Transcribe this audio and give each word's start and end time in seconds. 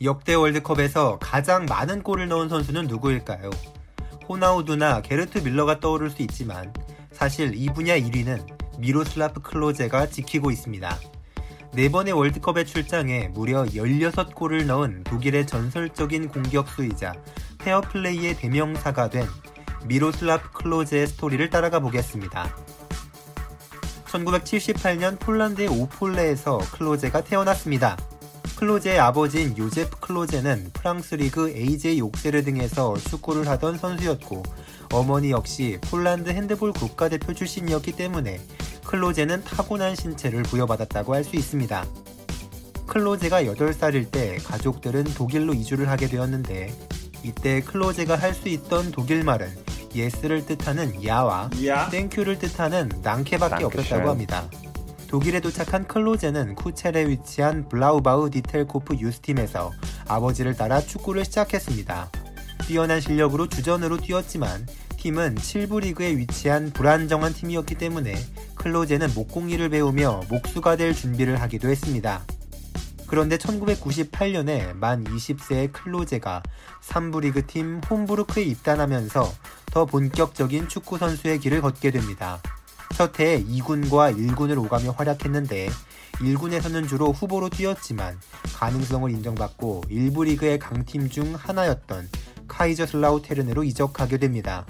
역대 0.00 0.34
월드컵에서 0.34 1.18
가장 1.18 1.66
많은 1.66 2.04
골을 2.04 2.28
넣은 2.28 2.48
선수는 2.48 2.86
누구일까요? 2.86 3.50
호나우두나 4.28 5.02
게르트 5.02 5.38
밀러가 5.38 5.80
떠오를 5.80 6.10
수 6.10 6.22
있지만 6.22 6.72
사실 7.10 7.52
이 7.56 7.66
분야 7.66 7.98
1위는 7.98 8.46
미로슬라프 8.78 9.40
클로제가 9.42 10.08
지키고 10.10 10.52
있습니다. 10.52 10.96
네 11.72 11.88
번의 11.88 12.12
월드컵에 12.12 12.64
출장해 12.64 13.30
무려 13.34 13.64
16골을 13.64 14.66
넣은 14.66 15.02
독일의 15.02 15.48
전설적인 15.48 16.28
공격수이자 16.28 17.14
페어플레이의 17.58 18.36
대명사가 18.36 19.10
된 19.10 19.26
미로슬라프 19.86 20.52
클로제의 20.52 21.08
스토리를 21.08 21.50
따라가 21.50 21.80
보겠습니다. 21.80 22.54
1978년 24.06 25.18
폴란드의 25.18 25.68
오폴레에서 25.68 26.58
클로제가 26.72 27.24
태어났습니다. 27.24 27.96
클로제의 28.58 28.98
아버지인 28.98 29.56
요제프 29.56 30.00
클로제는 30.00 30.70
프랑스 30.72 31.14
리그 31.14 31.48
AJ 31.50 32.00
옥세르 32.00 32.42
등에서 32.42 32.96
축구를 32.96 33.46
하던 33.46 33.78
선수였고 33.78 34.42
어머니 34.92 35.30
역시 35.30 35.78
폴란드 35.82 36.30
핸드볼 36.30 36.72
국가대표 36.72 37.34
출신이었기 37.34 37.92
때문에 37.92 38.40
클로제는 38.84 39.44
타고난 39.44 39.94
신체를 39.94 40.42
부여받았다고 40.42 41.14
할 41.14 41.22
수 41.22 41.36
있습니다. 41.36 41.86
클로제가 42.88 43.44
8살일 43.44 44.10
때 44.10 44.38
가족들은 44.38 45.04
독일로 45.04 45.54
이주를 45.54 45.88
하게 45.88 46.08
되었는데 46.08 46.74
이때 47.22 47.60
클로제가 47.60 48.16
할 48.16 48.34
수 48.34 48.48
있던 48.48 48.90
독일말은 48.90 49.48
예스를 49.94 50.44
뜻하는 50.46 51.04
야와 51.04 51.50
야. 51.66 51.88
땡큐를 51.90 52.40
뜻하는 52.40 52.90
낭케밖에 53.02 53.64
없었다고 53.64 54.10
합니다. 54.10 54.50
독일에 55.08 55.40
도착한 55.40 55.88
클로제는 55.88 56.54
쿠첼에 56.54 57.08
위치한 57.08 57.66
블라우바우 57.70 58.28
디텔코프 58.28 58.96
유스팀에서 58.96 59.72
아버지를 60.06 60.54
따라 60.54 60.82
축구를 60.82 61.24
시작했습니다. 61.24 62.10
뛰어난 62.66 63.00
실력으로 63.00 63.48
주전으로 63.48 63.96
뛰었지만 63.96 64.66
팀은 64.98 65.36
7부 65.36 65.80
리그에 65.80 66.14
위치한 66.18 66.70
불안정한 66.74 67.32
팀이었기 67.32 67.76
때문에 67.76 68.16
클로제는 68.56 69.14
목공일을 69.14 69.70
배우며 69.70 70.24
목수가 70.28 70.76
될 70.76 70.92
준비를 70.92 71.40
하기도 71.40 71.70
했습니다. 71.70 72.22
그런데 73.06 73.38
1998년에 73.38 74.74
만 74.74 75.04
20세의 75.04 75.72
클로제가 75.72 76.42
3부 76.82 77.22
리그 77.22 77.46
팀 77.46 77.80
홈부르크에 77.88 78.42
입단하면서 78.42 79.32
더 79.72 79.86
본격적인 79.86 80.68
축구 80.68 80.98
선수의 80.98 81.38
길을 81.38 81.62
걷게 81.62 81.92
됩니다. 81.92 82.42
첫 82.94 83.18
해에 83.20 83.42
2군과 83.44 84.16
1군을 84.16 84.58
오가며 84.64 84.92
활약했는데 84.92 85.68
1군에서는 86.14 86.88
주로 86.88 87.12
후보로 87.12 87.48
뛰었지만 87.48 88.18
가능성을 88.54 89.10
인정받고 89.10 89.84
1부 89.88 90.24
리그의 90.24 90.58
강팀 90.58 91.08
중 91.08 91.34
하나였던 91.34 92.08
카이저슬라우테른으로 92.48 93.62
이적하게 93.64 94.18
됩니다. 94.18 94.66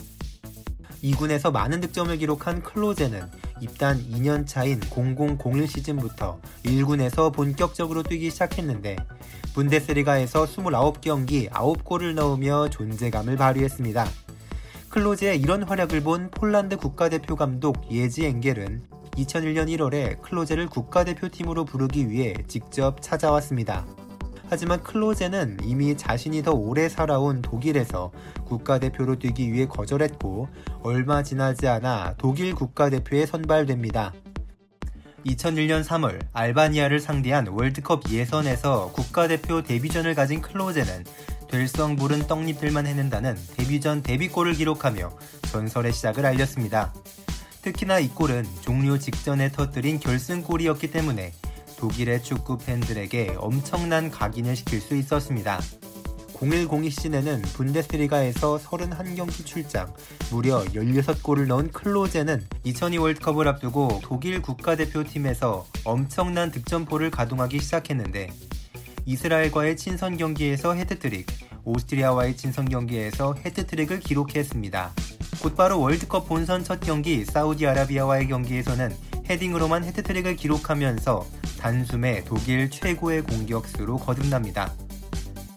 2군에서 1.03 1.53
많은 1.53 1.81
득점을 1.81 2.17
기록한 2.19 2.63
클로제는 2.63 3.23
입단 3.61 4.05
2년 4.11 4.47
차인 4.47 4.81
0001 4.81 5.67
시즌부터 5.67 6.41
1군에서 6.65 7.33
본격적으로 7.33 8.03
뛰기 8.03 8.31
시작했는데 8.31 8.97
분데스리가에서 9.55 10.45
29경기 10.45 11.51
9골을 11.51 12.15
넣으며 12.15 12.69
존재감을 12.71 13.37
발휘했습니다. 13.37 14.07
클로제의 14.91 15.41
이런 15.41 15.63
활약을 15.63 16.03
본 16.03 16.31
폴란드 16.31 16.79
국가대표 16.79 17.37
감독 17.37 17.77
예지 17.91 18.25
엥겔은 18.25 18.83
2001년 19.17 19.69
1월에 19.69 20.21
클로제를 20.23 20.69
국가대표팀으로 20.69 21.67
부르기 21.67 22.09
위해 22.09 22.35
직접 22.47 23.03
찾아왔습니다. 23.03 23.87
하지만 24.49 24.83
클로제는 24.83 25.59
이미 25.63 25.95
자신이 25.95 26.43
더 26.43 26.53
오래 26.53 26.89
살아온 26.89 27.43
독일에서 27.43 28.11
국가대표로 28.47 29.19
뛰기 29.19 29.53
위해 29.53 29.67
거절했고 29.67 30.49
얼마 30.83 31.23
지나지 31.23 31.69
않아 31.69 32.15
독일 32.17 32.55
국가대표에 32.55 33.27
선발됩니다. 33.27 34.15
2001년 35.27 35.85
3월 35.85 36.19
알바니아를 36.33 37.01
상대한 37.01 37.47
월드컵 37.49 38.09
예선에서 38.11 38.93
국가대표 38.93 39.63
데뷔전을 39.63 40.15
가진 40.15 40.41
클로제는 40.41 41.05
될성 41.49 41.97
부른 41.97 42.27
떡잎들만 42.27 42.87
해낸다는 42.87 43.37
데뷔 43.57 43.81
전 43.81 44.03
데뷔골을 44.03 44.55
기록하며 44.55 45.11
전설의 45.51 45.93
시작을 45.93 46.25
알렸습니다. 46.27 46.93
특히나 47.63 47.99
이 47.99 48.09
골은 48.09 48.47
종료 48.61 48.99
직전에 48.99 49.51
터뜨린 49.51 49.99
결승골이었기 50.01 50.91
때문에 50.91 51.33
독일의 51.79 52.23
축구 52.23 52.59
팬들에게 52.59 53.37
엄청난 53.39 54.11
각인을 54.11 54.57
시킬 54.57 54.81
수 54.81 54.95
있었습니다. 54.97 55.61
0102 56.41 56.91
시즌에는 56.91 57.43
분데스리가에서 57.43 58.59
31경기 58.59 59.45
출장, 59.45 59.93
무려 60.31 60.63
16골을 60.65 61.47
넣은 61.47 61.73
클로제는 61.73 62.47
2002 62.63 62.99
월드컵을 62.99 63.49
앞두고 63.49 64.01
독일 64.05 64.41
국가대표팀에서 64.41 65.67
엄청난 65.85 66.53
득점포를 66.53 67.11
가동하기 67.11 67.59
시작했는데 67.59 68.29
이스라엘과의 69.09 69.79
친선 69.79 70.19
경기에서 70.19 70.75
해트트릭, 70.75 71.29
오스트리아와의 71.65 72.37
친선 72.37 72.69
경기에서 72.69 73.35
해트트릭을 73.43 74.01
기록했습니다. 74.01 74.93
곧바로 75.43 75.81
월드컵 75.81 76.29
본선 76.29 76.63
첫 76.63 76.79
경기 76.81 77.25
사우디아라비아와의 77.25 78.29
경기에서는 78.29 78.95
헤딩으로만 79.31 79.85
해트트릭을 79.85 80.37
기록하면서 80.37 81.27
단숨에 81.59 82.25
독일 82.25 82.69
최고의 82.69 83.23
공격수로 83.23 83.97
거듭납니다. 83.97 84.75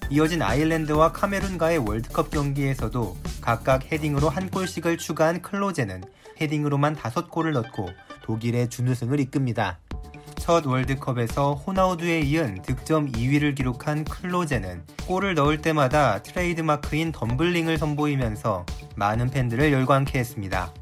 이어진 0.09 0.41
아일랜드와 0.41 1.11
카메룬과의 1.11 1.79
월드컵 1.79 2.31
경기에서도 2.31 3.17
각각 3.41 3.91
헤딩으로 3.91 4.29
한 4.29 4.49
골씩을 4.49 4.97
추가한 4.97 5.41
클로제는 5.41 6.05
헤딩으로만 6.39 6.95
5골을 6.95 7.51
넣고 7.51 7.89
독일의 8.23 8.69
준우승을 8.69 9.19
이끕니다. 9.19 9.79
첫 10.41 10.65
월드컵에서 10.65 11.53
호나우두에 11.53 12.21
이은 12.21 12.63
득점 12.63 13.11
2위를 13.11 13.53
기록한 13.53 14.03
클로제는 14.03 14.83
골을 15.05 15.35
넣을 15.35 15.61
때마다 15.61 16.23
트레이드마크인 16.23 17.11
덤블링을 17.11 17.77
선보이면서 17.77 18.65
많은 18.95 19.29
팬들을 19.29 19.71
열광케 19.71 20.17
했습니다. 20.17 20.73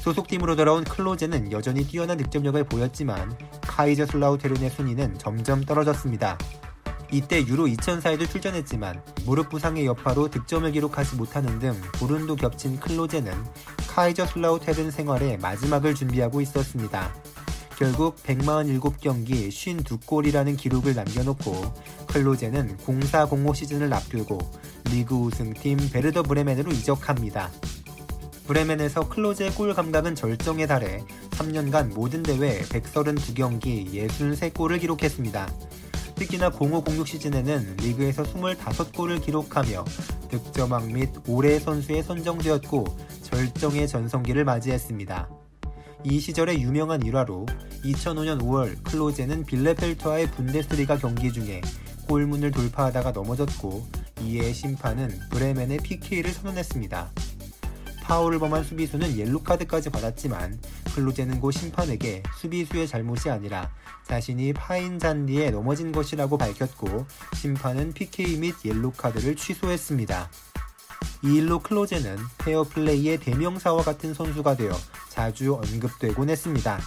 소속팀으로 0.00 0.56
돌아온 0.56 0.82
클로제는 0.82 1.52
여전히 1.52 1.86
뛰어난 1.86 2.16
득점력을 2.16 2.64
보였지만 2.64 3.32
카이저슬라우테른의 3.60 4.70
순위는 4.70 5.18
점점 5.18 5.62
떨어졌습니다. 5.62 6.36
이때 7.12 7.46
유로 7.46 7.66
2004에도 7.66 8.28
출전했지만 8.28 9.00
무릎 9.24 9.50
부상의 9.50 9.86
여파로 9.86 10.30
득점을 10.30 10.70
기록하지 10.72 11.14
못하는 11.14 11.60
등 11.60 11.80
불운도 11.92 12.34
겹친 12.34 12.80
클로제는 12.80 13.32
카이저 13.88 14.26
슬라우테른 14.26 14.90
생활의 14.90 15.38
마지막을 15.38 15.94
준비하고 15.94 16.40
있었습니다. 16.40 17.14
결국 17.80 18.16
147경기 18.24 19.48
52골이라는 19.48 20.54
기록을 20.58 20.94
남겨놓고 20.94 21.62
클로제는 22.08 22.76
0405 22.76 23.54
시즌을 23.54 23.94
앞두고 23.94 24.38
리그 24.90 25.14
우승팀 25.14 25.88
베르더 25.90 26.24
브레멘으로 26.24 26.72
이적합니다. 26.72 27.50
브레멘에서 28.46 29.08
클로제의 29.08 29.52
골 29.52 29.72
감각은 29.72 30.14
절정에 30.14 30.66
달해 30.66 31.02
3년간 31.30 31.94
모든 31.94 32.22
대회 32.22 32.60
132경기 32.60 33.94
63골을 33.94 34.78
기록했습니다. 34.78 35.50
특히나 36.16 36.50
0506 36.50 37.08
시즌에는 37.08 37.76
리그에서 37.78 38.24
25골을 38.24 39.24
기록하며 39.24 39.86
득점왕 40.28 40.92
및 40.92 41.08
올해 41.26 41.58
선수에 41.58 42.02
선정되었고 42.02 42.84
절정의 43.22 43.88
전성기를 43.88 44.44
맞이했습니다. 44.44 45.39
이 46.02 46.18
시절의 46.18 46.62
유명한 46.62 47.02
일화로 47.02 47.44
2005년 47.84 48.40
5월 48.40 48.82
클로제는 48.84 49.44
빌레펠트와의 49.44 50.30
분데스리가 50.30 50.96
경기 50.96 51.30
중에 51.30 51.60
골문을 52.08 52.50
돌파하다가 52.52 53.12
넘어졌고 53.12 53.86
이에 54.22 54.52
심판은 54.52 55.10
브레멘의 55.30 55.78
PK를 55.78 56.32
선언했습니다. 56.32 57.10
파울을 58.02 58.38
범한 58.38 58.64
수비수는 58.64 59.18
옐로카드까지 59.18 59.90
받았지만 59.90 60.58
클로제는 60.94 61.38
고 61.38 61.50
심판에게 61.50 62.22
수비수의 62.38 62.88
잘못이 62.88 63.30
아니라 63.30 63.70
자신이 64.04 64.54
파인 64.54 64.98
잔디에 64.98 65.50
넘어진 65.50 65.92
것이라고 65.92 66.38
밝혔고 66.38 67.06
심판은 67.34 67.92
PK 67.92 68.38
및 68.38 68.54
옐로카드를 68.64 69.36
취소했습니다. 69.36 70.30
이 71.22 71.36
일로 71.36 71.58
클로제는 71.58 72.16
페어플레이의 72.38 73.18
대명사와 73.18 73.82
같은 73.82 74.14
선수가 74.14 74.56
되어 74.56 74.72
자주 75.08 75.54
언급되곤 75.54 76.30
했습니다. 76.30 76.80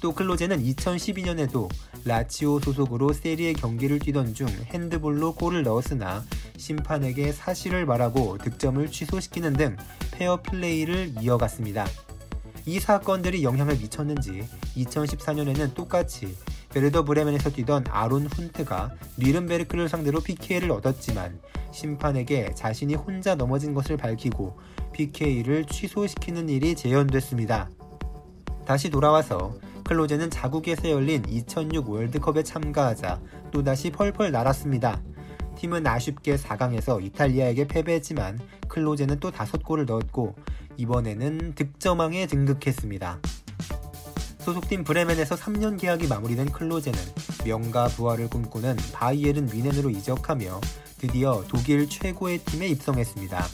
또 0.00 0.12
클로제는 0.12 0.62
2012년에도 0.62 1.68
라치오 2.04 2.60
소속으로 2.60 3.12
세리에 3.12 3.54
경기를 3.54 3.98
뛰던 3.98 4.34
중 4.34 4.46
핸드볼로 4.48 5.34
골을 5.34 5.64
넣었으나 5.64 6.24
심판에게 6.56 7.32
사실을 7.32 7.84
말하고 7.84 8.38
득점을 8.38 8.86
취소시키는 8.90 9.54
등 9.54 9.76
페어플레이를 10.12 11.14
이어갔습니다. 11.20 11.86
이 12.64 12.78
사건들이 12.78 13.42
영향을 13.42 13.76
미쳤는지 13.76 14.46
2014년에는 14.76 15.74
똑같이 15.74 16.36
베르더 16.70 17.04
브레멘에서 17.04 17.50
뛰던 17.50 17.86
아론 17.90 18.26
훈트가 18.26 18.92
뉘른베르크를 19.16 19.88
상대로 19.88 20.20
PK를 20.20 20.70
얻었지만 20.70 21.40
심판에게 21.72 22.54
자신이 22.54 22.94
혼자 22.94 23.34
넘어진 23.34 23.74
것을 23.74 23.96
밝히고 23.96 24.58
PK를 24.92 25.64
취소시키는 25.66 26.48
일이 26.48 26.74
재현됐습니다. 26.74 27.70
다시 28.66 28.90
돌아와서 28.90 29.54
클로제는 29.84 30.28
자국에서 30.28 30.90
열린 30.90 31.24
2006 31.26 31.88
월드컵에 31.88 32.42
참가하자 32.42 33.20
또다시 33.50 33.90
펄펄 33.90 34.30
날았습니다. 34.30 35.00
팀은 35.56 35.86
아쉽게 35.86 36.36
4강에서 36.36 37.02
이탈리아에게 37.02 37.66
패배했지만 37.66 38.38
클로제는 38.68 39.18
또 39.20 39.30
5골을 39.30 39.86
넣었고 39.86 40.36
이번에는 40.76 41.54
득점왕에 41.54 42.26
등극했습니다. 42.26 43.18
소속팀 44.48 44.82
브레멘에서 44.82 45.34
3년 45.36 45.78
계약이 45.78 46.06
마무리된 46.06 46.50
클로제는 46.50 46.98
명가 47.44 47.88
부활을 47.88 48.30
꿈꾸는 48.30 48.78
바이에른 48.94 49.44
미넨으로 49.52 49.90
이적하며 49.90 50.58
드디어 50.96 51.44
독일 51.48 51.86
최고의 51.86 52.38
팀에 52.38 52.66
입성했습니다. 52.68 53.46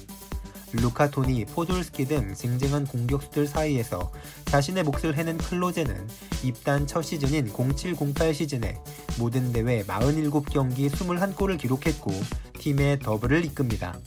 루카토니, 0.75 1.46
포돌스키 1.46 2.05
등 2.05 2.32
쟁쟁한 2.32 2.87
공격수들 2.87 3.49
사이에서 3.49 4.12
자신의 4.44 4.85
몫을 4.85 5.17
해낸 5.17 5.37
클로제는 5.37 6.08
입단 6.44 6.87
첫 6.87 7.02
시즌인 7.02 7.50
0708 7.52 8.32
시즌에 8.32 8.79
모든 9.19 9.52
대회 9.52 9.82
47경기 9.82 10.88
21골을 10.93 11.58
기록했고 11.58 12.12
팀의 12.61 13.00
더블을 13.00 13.44
이끕니다. 13.47 13.99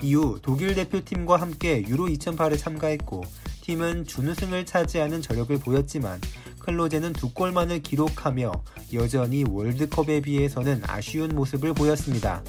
이후 0.00 0.38
독일 0.40 0.74
대표팀과 0.74 1.36
함께 1.36 1.84
유로 1.86 2.06
2008에 2.06 2.58
참가했고 2.58 3.24
팀은 3.68 4.06
준우승을 4.06 4.64
차지하는 4.64 5.20
저력을 5.20 5.58
보였지만 5.58 6.18
클로제는 6.60 7.12
두 7.12 7.34
골만을 7.34 7.82
기록하며 7.82 8.50
여전히 8.94 9.44
월드컵에 9.46 10.22
비해서는 10.22 10.80
아쉬운 10.86 11.34
모습을 11.34 11.74
보였습니다. 11.74 12.42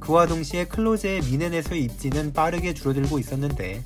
그와 0.00 0.26
동시에 0.26 0.64
클로제의 0.64 1.20
미넨에서의 1.20 1.84
입지는 1.84 2.32
빠르게 2.32 2.74
줄어들고 2.74 3.20
있었는데 3.20 3.84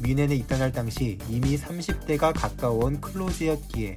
미넨에 0.00 0.34
입단할 0.34 0.70
당시 0.70 1.16
이미 1.30 1.56
30대가 1.56 2.38
가까운 2.38 3.00
클로제였기에 3.00 3.96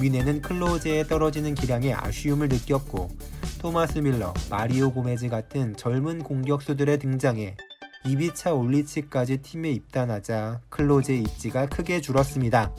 미넨은 0.00 0.42
클로제에 0.42 1.02
떨어지는 1.08 1.56
기량에 1.56 1.92
아쉬움을 1.94 2.48
느꼈고 2.48 3.10
토마스 3.58 3.98
밀러, 3.98 4.32
마리오 4.50 4.92
고메즈 4.92 5.28
같은 5.28 5.76
젊은 5.76 6.22
공격수들의 6.22 7.00
등장에 7.00 7.56
이비차 8.04 8.54
올리치까지 8.54 9.38
팀에 9.38 9.70
입단하자 9.72 10.60
클로제의 10.70 11.20
입지가 11.20 11.66
크게 11.66 12.00
줄었습니다. 12.00 12.74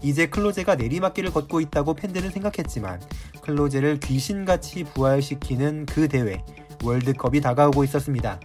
이제 0.00 0.26
클로제가 0.26 0.76
내리막길을 0.76 1.32
걷고 1.32 1.60
있다고 1.60 1.94
팬들은 1.94 2.30
생각했지만 2.30 3.00
클로제를 3.42 4.00
귀신같이 4.00 4.84
부활시키는 4.84 5.86
그 5.86 6.08
대회 6.08 6.42
월드컵이 6.82 7.42
다가오고 7.42 7.84
있었습니다. 7.84 8.40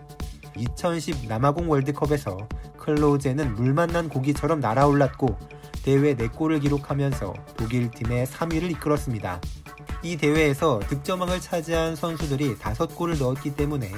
2010 0.58 1.28
남아공 1.28 1.70
월드컵에서 1.70 2.48
클로제는 2.78 3.56
물 3.56 3.74
만난 3.74 4.10
고기처럼 4.10 4.60
날아올랐고 4.60 5.38
대회 5.84 6.16
4골을 6.16 6.62
기록하면서 6.62 7.34
독일 7.56 7.90
팀의 7.92 8.26
3위를 8.28 8.72
이끌었습니다. 8.72 9.40
이 10.04 10.18
대회에서 10.18 10.80
득점왕을 10.88 11.40
차지한 11.40 11.96
선수들이 11.96 12.56
5골을 12.56 13.20
넣었기 13.20 13.56
때문에 13.56 13.92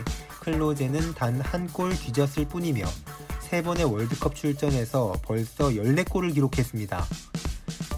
클로제는 0.54 1.14
단 1.14 1.40
한 1.42 1.68
골 1.72 1.96
뒤졌을 1.96 2.46
뿐이며 2.48 2.84
3번의 3.50 3.92
월드컵 3.92 4.36
출전에서 4.36 5.14
벌써 5.24 5.70
14골을 5.70 6.34
기록했습니다. 6.34 7.06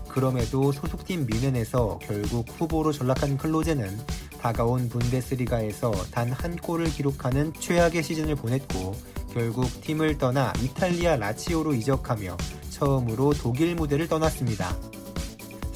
그럼에도 0.09 0.71
소속팀 0.74 1.25
미넨에서 1.27 2.00
결국 2.01 2.45
후보로 2.50 2.92
전락한 2.92 3.38
클로제는 3.38 3.98
다가온 4.42 4.89
분데스리가에서 4.89 5.92
단 6.12 6.31
한 6.33 6.56
골을 6.57 6.86
기록하는 6.89 7.53
최악의 7.57 8.03
시즌을 8.03 8.36
보냈고 8.36 8.95
결국 9.33 9.65
팀을 9.81 10.18
떠나 10.18 10.51
이탈리아 10.62 11.15
라치오로 11.15 11.74
이적하며 11.75 12.36
처음으로 12.69 13.33
독일 13.33 13.75
무대를 13.75 14.07
떠났습니다. 14.09 14.75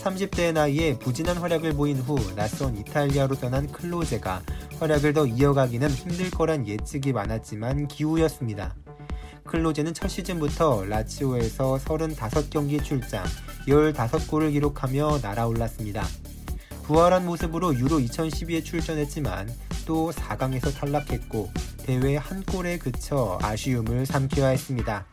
30대의 0.04 0.54
나이에 0.54 1.00
부진한 1.00 1.38
활약을 1.38 1.74
보인 1.74 1.98
후 2.00 2.16
낯선 2.36 2.78
이탈리아로 2.78 3.36
떠난 3.36 3.72
클로제가 3.72 4.42
활약을 4.80 5.14
더 5.14 5.26
이어가기는 5.26 5.90
힘들 5.90 6.30
거란 6.30 6.68
예측이 6.68 7.14
많았지만 7.14 7.88
기우였습니다. 7.88 8.76
클로제는 9.46 9.94
첫 9.94 10.08
시즌부터 10.10 10.86
라치오에서 10.86 11.78
35경기 11.78 12.84
출장, 12.84 13.24
15골을 13.68 14.52
기록하며 14.52 15.20
날아올랐습니다. 15.22 16.04
부활한 16.84 17.26
모습으로 17.26 17.74
유로 17.76 18.00
2012에 18.00 18.64
출전했지만 18.64 19.50
또 19.86 20.12
4강에서 20.12 20.74
탈락했고 20.74 21.50
대회 21.84 22.18
한 22.18 22.44
골에 22.44 22.78
그쳐 22.78 23.40
아쉬움을 23.42 24.06
삼켜야 24.06 24.50
했습니다. 24.50 25.06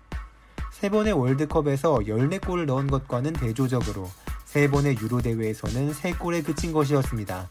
세 0.73 0.89
번의 0.89 1.13
월드컵에서 1.13 2.01
14골을 2.07 2.65
넣은 2.65 2.89
것과는 2.89 3.35
대조적으로 3.35 4.11
세 4.45 4.69
번의 4.69 4.97
유로 5.01 5.23
대회에서는 5.23 5.93
3골에 5.93 6.45
그친 6.45 6.73
것이었습니다. 6.73 7.47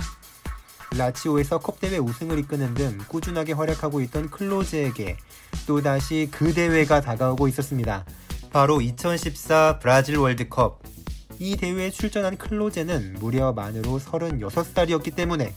라치오에서 0.98 1.60
컵대회 1.60 1.98
우승을 1.98 2.40
이끄는 2.40 2.74
등 2.74 2.98
꾸준하게 3.08 3.54
활약하고 3.54 4.02
있던 4.02 4.30
클로즈에게 4.30 5.18
또다시 5.66 6.28
그 6.32 6.54
대회가 6.54 7.00
다가오고 7.00 7.48
있었습니다. 7.48 8.06
바로 8.52 8.82
2014 8.82 9.80
브라질 9.80 10.18
월드컵. 10.18 10.82
이 11.40 11.56
대회에 11.56 11.90
출전한 11.90 12.38
클로제는 12.38 13.16
무려 13.20 13.54
만으로 13.54 14.00
36살이었기 14.00 15.16
때문에 15.16 15.54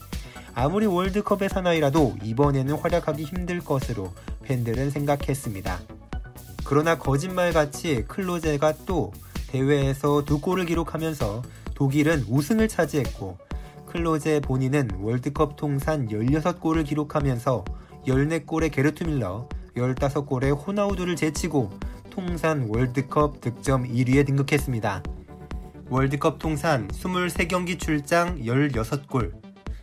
아무리 0.53 0.85
월드컵의 0.85 1.49
사나이라도 1.49 2.15
이번에는 2.23 2.75
활약하기 2.75 3.23
힘들 3.23 3.59
것으로 3.59 4.13
팬들은 4.43 4.89
생각했습니다. 4.89 5.81
그러나 6.63 6.97
거짓말같이 6.97 8.05
클로제가 8.07 8.73
또 8.85 9.11
대회에서 9.49 10.23
두 10.23 10.39
골을 10.39 10.65
기록하면서 10.65 11.43
독일은 11.75 12.25
우승을 12.29 12.69
차지했고 12.69 13.37
클로제 13.95 14.41
본인은 14.41 14.89
월드컵 14.99 15.55
통산 15.55 16.09
16골을 16.09 16.85
기록하면서 16.85 17.63
14골의 18.05 18.69
게르트 18.69 19.05
밀러, 19.05 19.47
15골의 19.77 20.67
호나우두를 20.67 21.15
제치고 21.15 21.71
통산 22.09 22.67
월드컵 22.67 23.39
득점 23.39 23.85
1위에 23.87 24.25
등극했습니다. 24.25 25.01
월드컵 25.89 26.39
통산 26.39 26.89
23경기 26.89 27.79
출장 27.79 28.37
16골. 28.39 29.31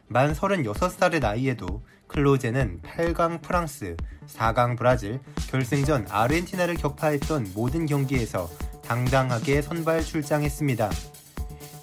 만 0.09 0.35
36살의 0.35 1.21
나이에도 1.21 1.83
클로제는 2.09 2.83
8강 2.83 3.41
프랑스, 3.41 3.97
4강 4.27 4.77
브라질, 4.77 5.21
결승전 5.49 6.09
아르헨티나를 6.11 6.75
격파했던 6.75 7.53
모든 7.55 7.87
경기에서 7.87 8.51
당당하게 8.83 9.63
선발 9.63 10.05
출장했습니다. 10.05 10.91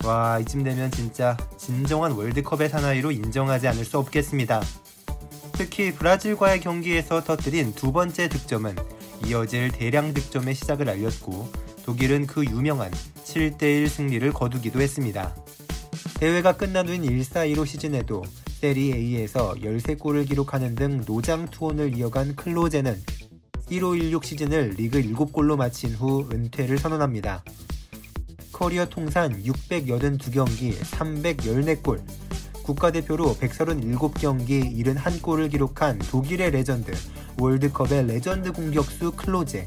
와, 0.06 0.40
이쯤 0.40 0.64
되면 0.64 0.90
진짜 0.92 1.36
진정한 1.58 2.14
월드컵의 2.14 2.70
사나이로 2.70 3.12
인정하지 3.12 3.68
않을 3.68 3.84
수 3.84 3.98
없겠습니다. 3.98 4.62
특히 5.54 5.94
브라질과의 5.94 6.62
경기에서 6.62 7.22
터뜨린 7.22 7.74
두 7.74 7.92
번째 7.92 8.30
득점은 8.30 8.76
이어질 9.26 9.72
대량 9.72 10.14
득점의 10.14 10.56
시작을 10.56 10.90
알렸고 10.90 11.52
독일은 11.86 12.28
그 12.28 12.46
유명한 12.46 12.92
7대1 13.26 13.90
승리를 13.90 14.32
거두기도 14.32 14.80
했습니다. 14.80 15.36
대회가 16.16 16.56
끝난 16.56 16.88
후인 16.88 17.04
1-4-2로 17.04 17.66
시즌에도 17.66 18.24
세리 18.60 18.94
A에서 18.94 19.54
13골을 19.56 20.28
기록하는 20.28 20.76
등 20.76 21.02
노장 21.06 21.46
투혼을 21.48 21.98
이어간 21.98 22.36
클로제는 22.36 23.02
1516 23.70 24.26
시즌을 24.26 24.76
리그 24.78 25.02
7골로 25.02 25.56
마친 25.58 25.94
후 25.94 26.28
은퇴를 26.32 26.78
선언합니다. 26.78 27.44
커리어 28.60 28.86
통산 28.86 29.42
682경기 29.42 30.78
314골, 30.82 32.02
국가대표로 32.64 33.36
137경기 33.36 34.86
71골을 34.86 35.50
기록한 35.50 35.98
독일의 35.98 36.52
레전드, 36.52 36.92
월드컵의 37.40 38.06
레전드 38.08 38.52
공격수 38.52 39.14
클로제. 39.14 39.66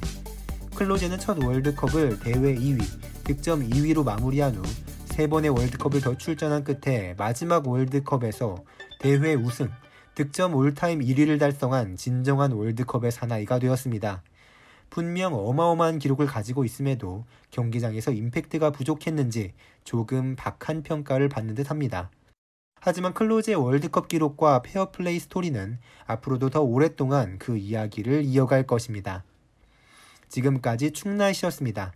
클로제는 0.74 1.18
첫 1.18 1.42
월드컵을 1.42 2.20
대회 2.20 2.54
2위, 2.54 2.84
득점 3.24 3.68
2위로 3.68 4.04
마무리한 4.04 4.56
후 4.56 4.92
세 5.12 5.26
번의 5.26 5.50
월드컵을 5.50 6.00
더 6.00 6.16
출전한 6.16 6.64
끝에 6.64 7.14
마지막 7.18 7.68
월드컵에서 7.68 8.64
대회 8.98 9.34
우승, 9.34 9.68
득점 10.14 10.54
all-time 10.54 11.00
1위를 11.00 11.38
달성한 11.38 11.96
진정한 11.96 12.52
월드컵의 12.52 13.12
사나이가 13.12 13.58
되었습니다. 13.58 14.22
분명 14.92 15.32
어마어마한 15.32 15.98
기록을 15.98 16.26
가지고 16.26 16.66
있음에도 16.66 17.24
경기장에서 17.50 18.12
임팩트가 18.12 18.72
부족했는지 18.72 19.54
조금 19.84 20.36
박한 20.36 20.82
평가를 20.82 21.30
받는 21.30 21.54
듯 21.54 21.70
합니다. 21.70 22.10
하지만 22.78 23.14
클로제의 23.14 23.56
월드컵 23.56 24.08
기록과 24.08 24.60
페어플레이 24.60 25.18
스토리는 25.18 25.78
앞으로도 26.04 26.50
더 26.50 26.60
오랫동안 26.60 27.38
그 27.38 27.56
이야기를 27.56 28.24
이어갈 28.24 28.66
것입니다. 28.66 29.24
지금까지 30.28 30.90
충나이씨였습니다. 30.90 31.94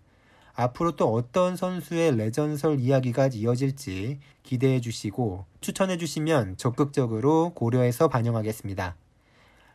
앞으로 0.54 0.96
또 0.96 1.12
어떤 1.12 1.54
선수의 1.54 2.16
레전설 2.16 2.80
이야기가 2.80 3.28
이어질지 3.30 4.20
기대해 4.42 4.80
주시고 4.80 5.44
추천해 5.60 5.98
주시면 5.98 6.56
적극적으로 6.56 7.52
고려해서 7.54 8.08
반영하겠습니다. 8.08 8.96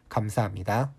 감사합니다. 0.10 0.92